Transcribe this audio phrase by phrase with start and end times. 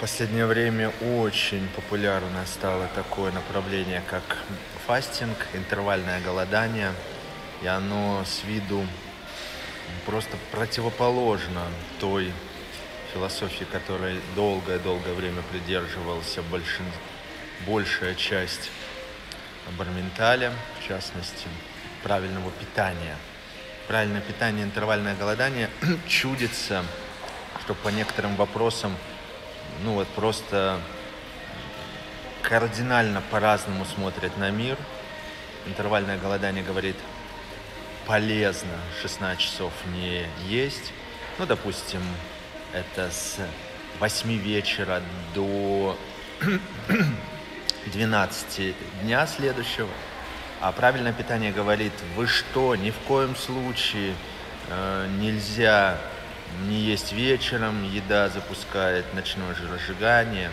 [0.00, 4.22] Последнее время очень популярно стало такое направление, как
[4.86, 6.92] фастинг, интервальное голодание.
[7.62, 8.86] И оно с виду
[10.04, 11.62] просто противоположно
[11.98, 12.30] той
[13.14, 16.84] философии, которой долгое-долгое время придерживался большин...
[17.66, 18.70] большая часть
[19.78, 21.46] Барменталя, в частности,
[22.02, 23.16] правильного питания.
[23.88, 25.70] Правильное питание, интервальное голодание
[26.06, 26.84] чудится,
[27.64, 28.94] что по некоторым вопросам,
[29.82, 30.80] ну вот просто
[32.42, 34.76] кардинально по-разному смотрят на мир.
[35.66, 36.96] Интервальное голодание говорит,
[38.06, 40.92] полезно 16 часов не есть.
[41.38, 42.00] Ну, допустим,
[42.72, 43.38] это с
[43.98, 45.02] 8 вечера
[45.34, 45.98] до
[47.86, 49.88] 12 дня следующего.
[50.60, 54.14] А правильное питание говорит, вы что, ни в коем случае
[54.68, 55.98] э, нельзя
[56.68, 60.50] не есть вечером, еда запускает ночное разжигание,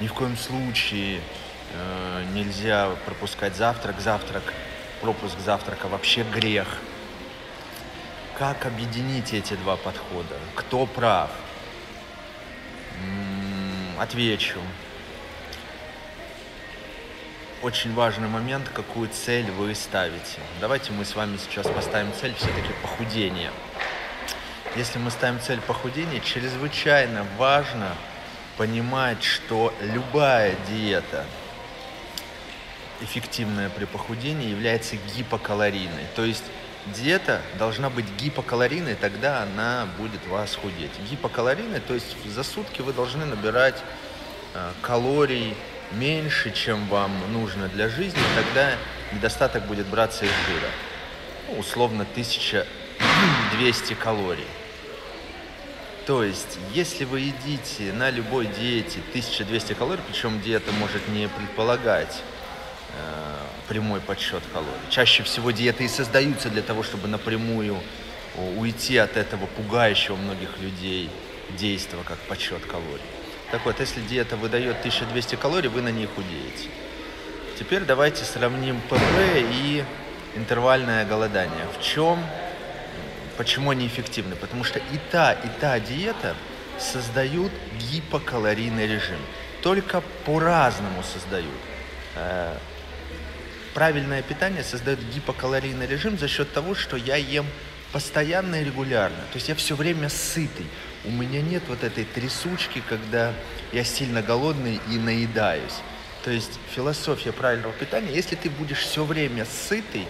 [0.00, 1.20] ни в коем случае
[1.72, 4.42] э, нельзя пропускать завтрак, завтрак,
[5.00, 6.68] пропуск завтрака вообще грех.
[8.38, 10.36] Как объединить эти два подхода?
[10.54, 11.30] Кто прав?
[13.98, 14.60] Отвечу
[17.62, 20.40] очень важный момент, какую цель вы ставите.
[20.60, 23.50] Давайте мы с вами сейчас поставим цель все-таки похудения.
[24.78, 27.96] Если мы ставим цель похудения, чрезвычайно важно
[28.56, 31.24] понимать, что любая диета,
[33.00, 36.04] эффективная при похудении, является гипокалорийной.
[36.14, 36.44] То есть
[36.94, 40.92] диета должна быть гипокалорийной, тогда она будет вас худеть.
[41.10, 43.82] Гипокалорийной, то есть за сутки вы должны набирать
[44.54, 45.56] э, калорий
[45.90, 48.74] меньше, чем вам нужно для жизни, тогда
[49.12, 50.70] недостаток будет браться из жира.
[51.48, 54.46] Ну, условно 1200 калорий.
[56.08, 62.22] То есть, если вы едите на любой диете 1200 калорий, причем диета может не предполагать
[62.94, 63.34] э,
[63.68, 64.72] прямой подсчет калорий.
[64.88, 67.76] Чаще всего диеты и создаются для того, чтобы напрямую
[68.56, 71.10] уйти от этого пугающего многих людей
[71.58, 73.04] действия, как подсчет калорий.
[73.50, 76.70] Так вот, если диета выдает 1200 калорий, вы на ней худеете.
[77.58, 78.96] Теперь давайте сравним ПП
[79.34, 79.84] и
[80.36, 81.66] интервальное голодание.
[81.78, 82.18] В чем,
[83.38, 84.36] почему они эффективны?
[84.36, 86.36] Потому что и та, и та диета
[86.78, 87.52] создают
[87.90, 89.20] гипокалорийный режим.
[89.62, 91.60] Только по-разному создают.
[92.16, 92.56] Э,
[93.74, 97.46] правильное питание создает гипокалорийный режим за счет того, что я ем
[97.92, 99.16] постоянно и регулярно.
[99.32, 100.66] То есть я все время сытый.
[101.04, 103.32] У меня нет вот этой трясучки, когда
[103.72, 105.80] я сильно голодный и наедаюсь.
[106.24, 110.06] То есть философия правильного питания, если ты будешь все время сытый,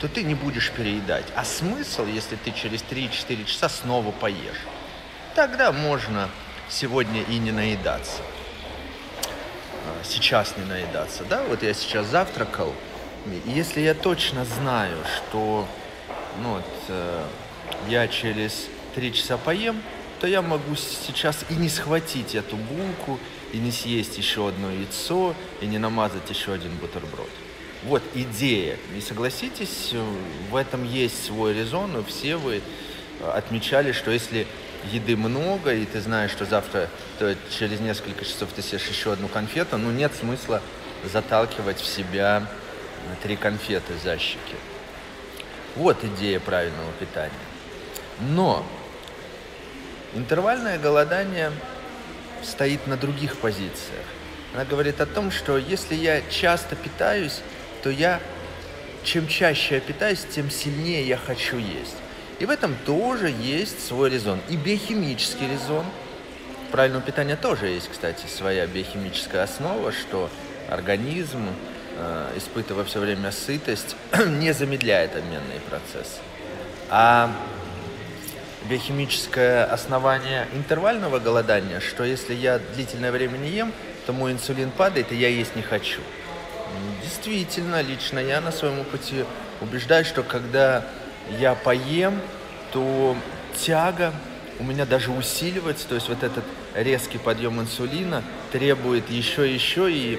[0.00, 1.24] то ты не будешь переедать.
[1.34, 4.62] А смысл, если ты через 3-4 часа снова поешь?
[5.34, 6.28] Тогда можно
[6.68, 8.22] сегодня и не наедаться.
[9.86, 11.42] А, сейчас не наедаться, да?
[11.44, 12.72] Вот я сейчас завтракал,
[13.26, 15.66] и если я точно знаю, что
[16.42, 17.24] ну, вот, э,
[17.88, 19.82] я через 3 часа поем,
[20.20, 23.18] то я могу сейчас и не схватить эту булку,
[23.52, 27.30] и не съесть еще одно яйцо, и не намазать еще один бутерброд.
[27.84, 28.76] Вот идея.
[28.96, 29.94] И согласитесь,
[30.50, 32.60] в этом есть свой резон, и все вы
[33.34, 34.46] отмечали, что если
[34.92, 36.88] еды много, и ты знаешь, что завтра,
[37.18, 40.62] то через несколько часов ты съешь еще одну конфету, ну нет смысла
[41.04, 42.46] заталкивать в себя
[43.22, 44.56] три конфеты за щеки.
[45.76, 47.32] Вот идея правильного питания.
[48.20, 48.66] Но
[50.16, 51.52] Интервальное голодание
[52.42, 54.06] стоит на других позициях.
[54.54, 57.40] Она говорит о том, что если я часто питаюсь,
[57.86, 58.18] то я,
[59.04, 61.94] чем чаще я питаюсь, тем сильнее я хочу есть.
[62.40, 64.40] И в этом тоже есть свой резон.
[64.48, 65.86] И биохимический резон.
[66.66, 70.28] В правильном питании тоже есть, кстати, своя биохимическая основа, что
[70.68, 71.48] организм,
[71.96, 73.94] э, испытывая все время сытость,
[74.26, 76.18] не замедляет обменные процессы.
[76.90, 77.30] А
[78.68, 83.72] биохимическое основание интервального голодания, что если я длительное время не ем,
[84.06, 86.00] то мой инсулин падает, и я есть не хочу.
[87.02, 89.26] Действительно, лично я на своем опыте
[89.60, 90.86] убеждаюсь, что когда
[91.38, 92.20] я поем,
[92.72, 93.16] то
[93.58, 94.12] тяга
[94.58, 98.22] у меня даже усиливается, то есть вот этот резкий подъем инсулина
[98.52, 100.18] требует еще и еще, и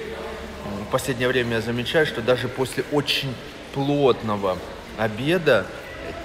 [0.86, 3.34] в последнее время я замечаю, что даже после очень
[3.74, 4.58] плотного
[4.96, 5.66] обеда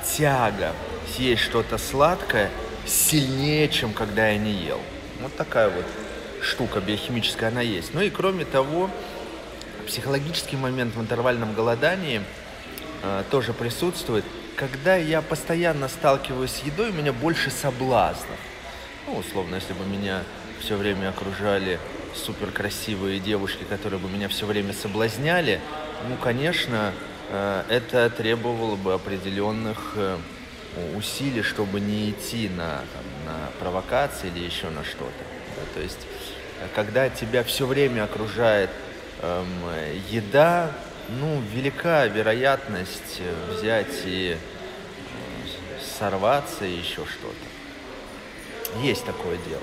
[0.03, 0.73] тяга
[1.15, 2.49] съесть что-то сладкое
[2.85, 4.79] сильнее, чем когда я не ел.
[5.21, 5.85] Вот такая вот
[6.41, 7.93] штука биохимическая она есть.
[7.93, 8.89] Ну и кроме того,
[9.83, 12.21] психологический момент в интервальном голодании
[13.03, 14.25] э, тоже присутствует.
[14.55, 18.37] Когда я постоянно сталкиваюсь с едой, у меня больше соблазнов.
[19.07, 20.23] Ну, условно, если бы меня
[20.59, 21.79] все время окружали
[22.15, 25.59] супер красивые девушки, которые бы меня все время соблазняли,
[26.07, 26.93] ну, конечно,
[27.29, 30.17] э, это требовало бы определенных э,
[30.95, 35.23] усилий, чтобы не идти на, там, на провокации или еще на что-то.
[35.55, 35.61] Да?
[35.73, 35.99] То есть,
[36.61, 38.69] э, когда тебя все время окружает
[40.09, 40.71] еда,
[41.09, 44.37] ну, велика вероятность взять и
[45.99, 48.79] сорваться и еще что-то.
[48.81, 49.61] Есть такое дело.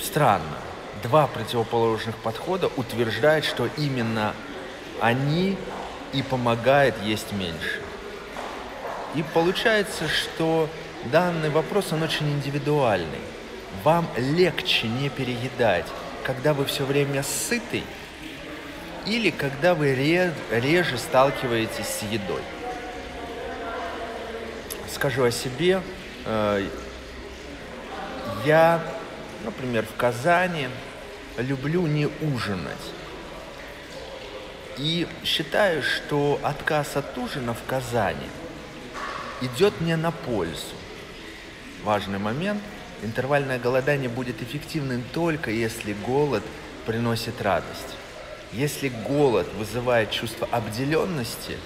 [0.00, 0.58] Странно.
[1.02, 4.34] Два противоположных подхода утверждают, что именно
[5.00, 5.56] они
[6.12, 7.80] и помогают есть меньше.
[9.14, 10.68] И получается, что
[11.06, 13.18] данный вопрос, он очень индивидуальный.
[13.82, 15.86] Вам легче не переедать,
[16.24, 17.82] когда вы все время сыты,
[19.06, 22.42] или когда вы реже сталкиваетесь с едой.
[24.92, 25.82] Скажу о себе.
[26.24, 26.64] Э,
[28.44, 28.80] я,
[29.44, 30.68] например, в Казани
[31.38, 32.76] люблю не ужинать.
[34.78, 38.28] И считаю, что отказ от ужина в Казани
[39.40, 40.74] идет мне на пользу.
[41.82, 42.62] Важный момент.
[43.02, 46.44] Интервальное голодание будет эффективным только если голод
[46.86, 47.96] приносит радость.
[48.52, 51.56] Если голод вызывает чувство обделенности,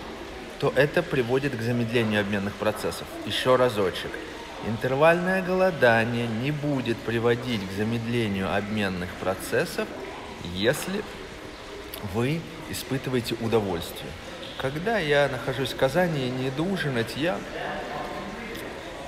[0.60, 3.06] то это приводит к замедлению обменных процессов.
[3.26, 4.10] Еще разочек.
[4.66, 9.86] Интервальное голодание не будет приводить к замедлению обменных процессов,
[10.54, 11.04] если
[12.14, 12.40] вы
[12.70, 14.10] испытываете удовольствие.
[14.58, 17.38] Когда я нахожусь в Казани и не иду ужинать, я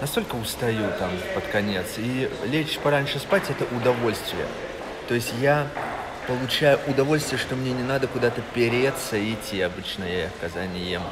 [0.01, 1.87] настолько устаю там под конец.
[1.97, 4.47] И лечь пораньше спать– это удовольствие.
[5.09, 5.67] То есть я
[6.27, 9.61] получаю удовольствие, что мне не надо куда-то переться и идти.
[9.61, 11.03] Обычно я в Казани ем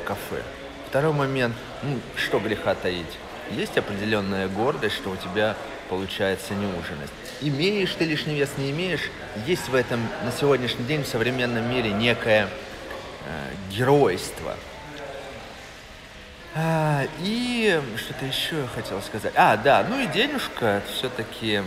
[0.00, 0.42] в кафе.
[0.88, 3.18] Второй момент, ну, что греха таить.
[3.50, 5.56] Есть определенная гордость, что у тебя
[5.88, 7.10] получается не ужинать.
[7.40, 9.10] Имеешь ты лишний вес, не имеешь,
[9.46, 12.48] есть в этом на сегодняшний день в современном мире некое
[13.26, 14.56] э, геройство.
[16.56, 19.32] А, и что-то еще я хотел сказать.
[19.36, 21.62] А, да, ну и денежка все-таки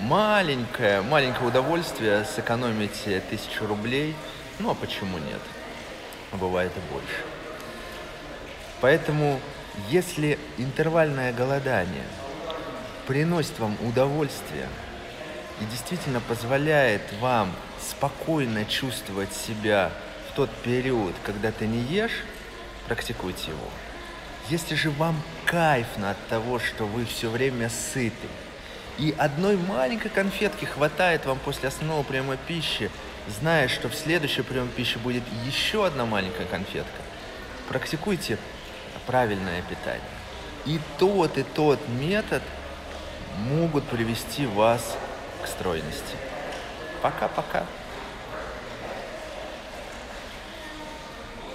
[0.00, 4.14] маленькое, маленькое удовольствие сэкономить тысячу рублей.
[4.58, 5.40] Ну а почему нет?
[6.32, 7.24] Бывает и больше.
[8.80, 9.38] Поэтому,
[9.90, 12.04] если интервальное голодание
[13.06, 14.68] приносит вам удовольствие
[15.60, 19.90] и действительно позволяет вам спокойно чувствовать себя
[20.30, 22.24] в тот период, когда ты не ешь,
[22.88, 23.68] практикуйте его.
[24.48, 28.28] Если же вам кайфно от того, что вы все время сыты,
[28.96, 32.90] и одной маленькой конфетки хватает вам после основного приема пищи,
[33.28, 37.00] зная, что в следующий прием пищи будет еще одна маленькая конфетка.
[37.68, 38.38] Практикуйте
[39.06, 40.02] правильное питание.
[40.66, 42.42] И тот, и тот метод
[43.38, 44.96] могут привести вас
[45.42, 46.16] к стройности.
[47.02, 47.64] Пока-пока.